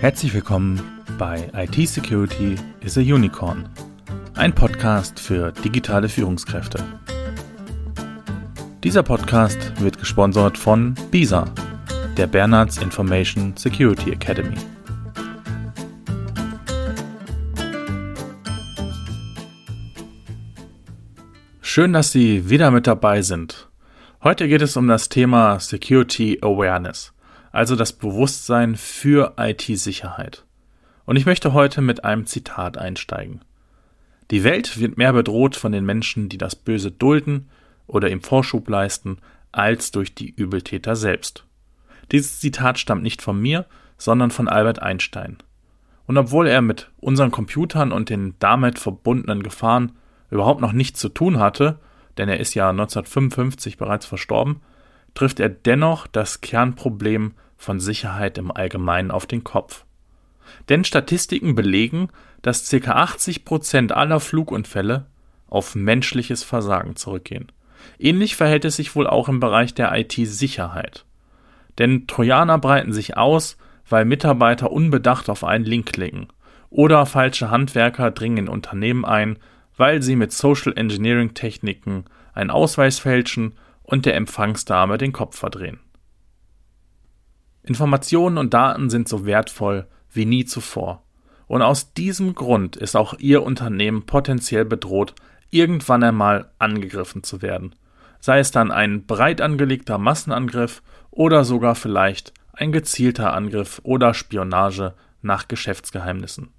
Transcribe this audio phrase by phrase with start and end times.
[0.00, 0.80] Herzlich willkommen
[1.18, 3.68] bei IT Security is a Unicorn,
[4.34, 6.82] ein Podcast für digitale Führungskräfte.
[8.82, 11.44] Dieser Podcast wird gesponsert von BISA,
[12.16, 14.56] der Bernards Information Security Academy.
[21.60, 23.68] Schön, dass Sie wieder mit dabei sind.
[24.24, 27.12] Heute geht es um das Thema Security Awareness
[27.52, 30.44] also das Bewusstsein für IT-Sicherheit.
[31.04, 33.40] Und ich möchte heute mit einem Zitat einsteigen.
[34.30, 37.48] Die Welt wird mehr bedroht von den Menschen, die das Böse dulden
[37.86, 39.18] oder ihm Vorschub leisten,
[39.50, 41.44] als durch die Übeltäter selbst.
[42.12, 43.66] Dieses Zitat stammt nicht von mir,
[43.98, 45.38] sondern von Albert Einstein.
[46.06, 49.92] Und obwohl er mit unseren Computern und den damit verbundenen Gefahren
[50.30, 51.78] überhaupt noch nichts zu tun hatte,
[52.18, 54.60] denn er ist ja 1955 bereits verstorben,
[55.14, 59.84] trifft er dennoch das Kernproblem von Sicherheit im Allgemeinen auf den Kopf.
[60.68, 62.08] Denn Statistiken belegen,
[62.42, 62.92] dass ca.
[62.92, 65.06] 80 Prozent aller Flugunfälle
[65.48, 67.52] auf menschliches Versagen zurückgehen.
[67.98, 71.04] Ähnlich verhält es sich wohl auch im Bereich der IT-Sicherheit.
[71.78, 73.56] Denn Trojaner breiten sich aus,
[73.88, 76.28] weil Mitarbeiter unbedacht auf einen Link klicken.
[76.70, 79.38] Oder falsche Handwerker dringen in Unternehmen ein,
[79.76, 83.54] weil sie mit Social Engineering Techniken einen Ausweis fälschen
[83.90, 85.80] und der Empfangsdame den Kopf verdrehen.
[87.62, 91.02] Informationen und Daten sind so wertvoll wie nie zuvor.
[91.46, 95.14] Und aus diesem Grund ist auch Ihr Unternehmen potenziell bedroht,
[95.50, 97.74] irgendwann einmal angegriffen zu werden.
[98.20, 104.94] Sei es dann ein breit angelegter Massenangriff oder sogar vielleicht ein gezielter Angriff oder Spionage
[105.22, 106.50] nach Geschäftsgeheimnissen.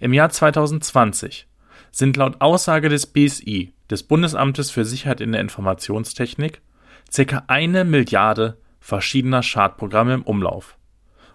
[0.00, 1.46] Im Jahr 2020
[1.92, 6.62] sind laut Aussage des BSI, des Bundesamtes für Sicherheit in der Informationstechnik,
[7.14, 7.44] ca.
[7.46, 10.76] eine Milliarde verschiedener Schadprogramme im Umlauf.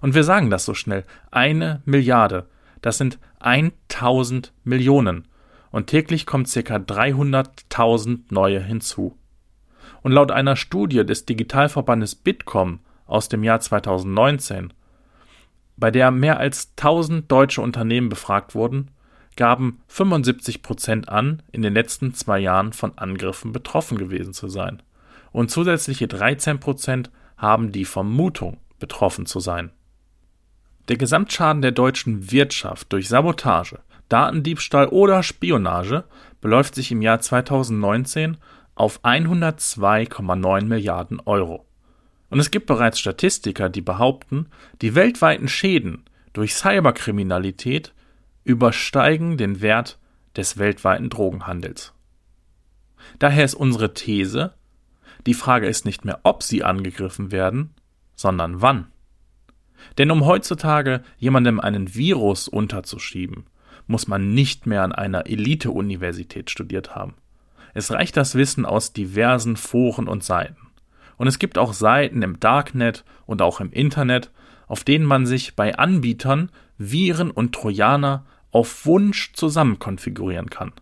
[0.00, 2.48] Und wir sagen das so schnell, eine Milliarde,
[2.82, 5.28] das sind 1000 Millionen.
[5.70, 6.76] Und täglich kommt ca.
[6.76, 9.18] 300.000 neue hinzu.
[10.02, 14.72] Und laut einer Studie des Digitalverbandes Bitkom aus dem Jahr 2019,
[15.76, 18.90] bei der mehr als 1000 deutsche Unternehmen befragt wurden,
[19.36, 24.82] gaben 75 Prozent an, in den letzten zwei Jahren von Angriffen betroffen gewesen zu sein.
[25.32, 29.70] Und zusätzliche 13 Prozent haben die Vermutung, betroffen zu sein.
[30.88, 36.04] Der Gesamtschaden der deutschen Wirtschaft durch Sabotage, Datendiebstahl oder Spionage
[36.40, 38.36] beläuft sich im Jahr 2019
[38.76, 41.64] auf 102,9 Milliarden Euro.
[42.30, 44.46] Und es gibt bereits Statistiker, die behaupten,
[44.82, 47.92] die weltweiten Schäden durch Cyberkriminalität
[48.46, 49.98] übersteigen den Wert
[50.36, 51.92] des weltweiten Drogenhandels.
[53.18, 54.54] Daher ist unsere These,
[55.26, 57.74] die Frage ist nicht mehr, ob sie angegriffen werden,
[58.14, 58.86] sondern wann.
[59.98, 63.46] Denn um heutzutage jemandem einen Virus unterzuschieben,
[63.88, 67.14] muss man nicht mehr an einer Elite-Universität studiert haben.
[67.74, 70.56] Es reicht das Wissen aus diversen Foren und Seiten.
[71.16, 74.30] Und es gibt auch Seiten im Darknet und auch im Internet,
[74.68, 80.72] auf denen man sich bei Anbietern Viren und Trojaner auf Wunsch zusammen konfigurieren kann.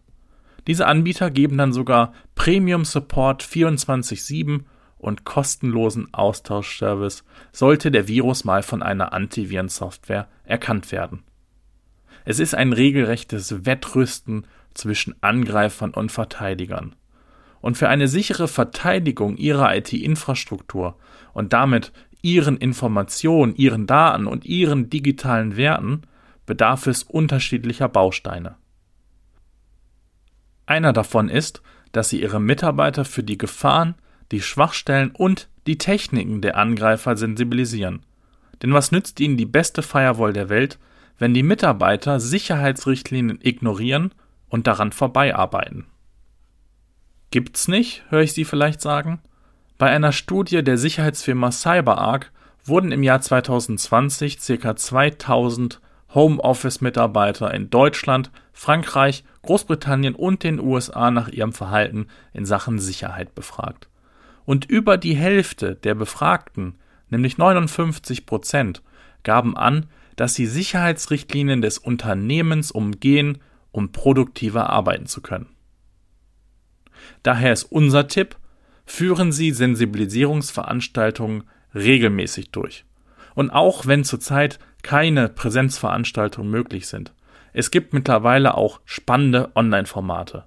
[0.67, 4.65] Diese Anbieter geben dann sogar Premium Support 24/7
[4.99, 11.23] und kostenlosen Austauschservice, sollte der Virus mal von einer Antivirensoftware erkannt werden.
[12.25, 16.95] Es ist ein regelrechtes Wettrüsten zwischen Angreifern und Verteidigern.
[17.61, 20.97] Und für eine sichere Verteidigung ihrer IT-Infrastruktur
[21.35, 21.93] und damit
[22.23, 26.03] ihren Informationen, ihren Daten und ihren digitalen Werten
[26.47, 28.57] bedarf es unterschiedlicher Bausteine.
[30.67, 31.63] Einer davon ist,
[31.93, 33.95] dass sie ihre Mitarbeiter für die Gefahren,
[34.33, 38.05] die Schwachstellen und die Techniken der Angreifer sensibilisieren.
[38.63, 40.79] Denn was nützt ihnen die beste Firewall der Welt,
[41.19, 44.13] wenn die Mitarbeiter Sicherheitsrichtlinien ignorieren
[44.49, 45.87] und daran vorbeiarbeiten?
[47.31, 49.21] Gibt's nicht, höre ich Sie vielleicht sagen?
[49.77, 52.33] Bei einer Studie der Sicherheitsfirma CyberArk
[52.65, 54.77] wurden im Jahr 2020 ca.
[54.77, 55.81] 2000
[56.15, 63.89] Homeoffice-Mitarbeiter in Deutschland, Frankreich, Großbritannien und den USA nach ihrem Verhalten in Sachen Sicherheit befragt.
[64.45, 66.77] Und über die Hälfte der Befragten,
[67.11, 68.83] nämlich 59 Prozent,
[69.23, 73.39] gaben an, dass sie Sicherheitsrichtlinien des Unternehmens umgehen,
[73.73, 75.49] um produktiver arbeiten zu können.
[77.23, 78.37] Daher ist unser Tipp,
[78.87, 81.45] führen Sie Sensibilisierungsveranstaltungen
[81.75, 82.85] regelmäßig durch.
[83.35, 87.13] Und auch wenn zurzeit keine Präsenzveranstaltungen möglich sind.
[87.53, 90.45] Es gibt mittlerweile auch spannende Online-Formate.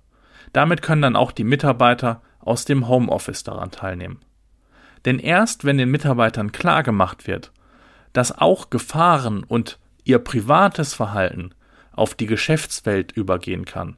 [0.53, 4.19] Damit können dann auch die Mitarbeiter aus dem Homeoffice daran teilnehmen.
[5.03, 7.51] Denn erst wenn den Mitarbeitern klar gemacht wird,
[8.13, 11.51] dass auch Gefahren und ihr privates Verhalten
[11.91, 13.97] auf die Geschäftswelt übergehen kann,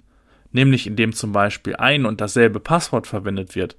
[0.52, 3.78] nämlich indem zum Beispiel ein und dasselbe Passwort verwendet wird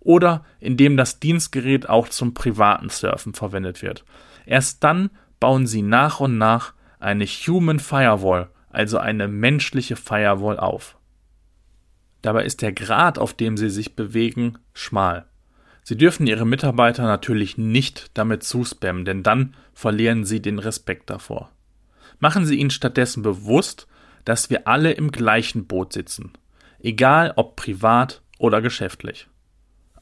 [0.00, 4.04] oder indem das Dienstgerät auch zum privaten Surfen verwendet wird.
[4.46, 5.10] Erst dann
[5.40, 10.96] bauen sie nach und nach eine Human Firewall, also eine menschliche Firewall auf.
[12.22, 15.24] Dabei ist der Grad, auf dem sie sich bewegen, schmal.
[15.82, 21.50] Sie dürfen ihre Mitarbeiter natürlich nicht damit zuspammen, denn dann verlieren sie den Respekt davor.
[22.18, 23.88] Machen Sie ihnen stattdessen bewusst,
[24.26, 26.34] dass wir alle im gleichen Boot sitzen,
[26.78, 29.26] egal ob privat oder geschäftlich.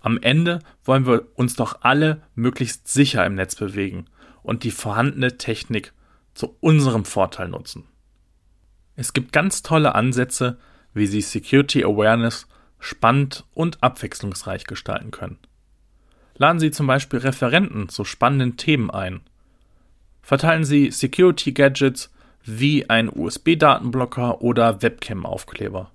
[0.00, 4.06] Am Ende wollen wir uns doch alle möglichst sicher im Netz bewegen
[4.43, 5.93] und die vorhandene Technik
[6.35, 7.85] zu unserem Vorteil nutzen.
[8.96, 10.58] Es gibt ganz tolle Ansätze,
[10.94, 12.46] wie Sie Security Awareness
[12.79, 15.38] spannend und abwechslungsreich gestalten können.
[16.37, 19.20] Laden Sie zum Beispiel Referenten zu spannenden Themen ein.
[20.23, 22.12] Verteilen Sie Security Gadgets
[22.44, 25.90] wie ein USB-Datenblocker oder Webcam-Aufkleber.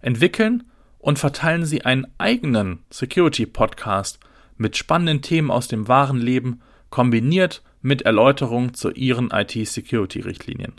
[0.00, 0.64] Entwickeln
[0.98, 4.20] und verteilen Sie einen eigenen Security-Podcast
[4.56, 6.60] mit spannenden Themen aus dem wahren Leben,
[6.96, 10.72] kombiniert mit Erläuterungen zu Ihren IT-Security-Richtlinien.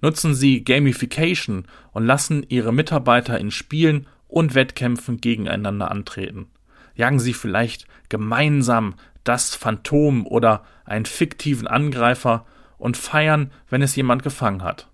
[0.00, 6.46] Nutzen Sie Gamification und lassen Ihre Mitarbeiter in Spielen und Wettkämpfen gegeneinander antreten.
[6.94, 8.94] Jagen Sie vielleicht gemeinsam
[9.24, 12.46] das Phantom oder einen fiktiven Angreifer
[12.78, 14.88] und feiern, wenn es jemand gefangen hat.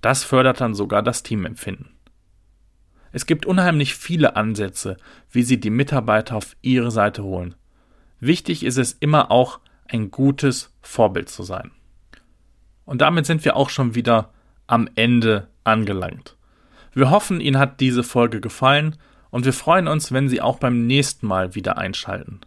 [0.00, 1.90] Das fördert dann sogar das Teamempfinden.
[3.12, 4.96] Es gibt unheimlich viele Ansätze,
[5.30, 7.54] wie Sie die Mitarbeiter auf Ihre Seite holen.
[8.18, 11.70] Wichtig ist es immer auch, ein gutes Vorbild zu sein.
[12.84, 14.30] Und damit sind wir auch schon wieder
[14.66, 16.36] am Ende angelangt.
[16.92, 18.96] Wir hoffen, Ihnen hat diese Folge gefallen
[19.30, 22.40] und wir freuen uns, wenn Sie auch beim nächsten Mal wieder einschalten.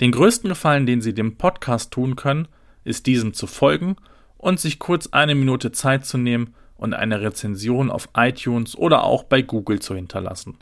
[0.00, 2.48] Den größten Gefallen, den Sie dem Podcast tun können,
[2.84, 3.96] ist diesem zu folgen
[4.36, 9.24] und sich kurz eine Minute Zeit zu nehmen und eine Rezension auf iTunes oder auch
[9.24, 10.58] bei Google zu hinterlassen.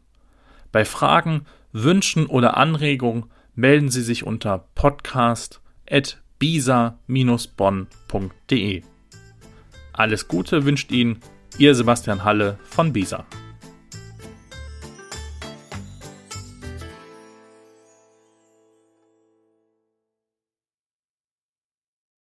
[0.70, 3.24] Bei Fragen, Wünschen oder Anregungen
[3.54, 4.66] melden Sie sich unter
[5.92, 8.82] podcast.bisa-bonn.de.
[9.92, 11.20] Alles Gute wünscht Ihnen
[11.58, 13.26] Ihr Sebastian Halle von Bisa.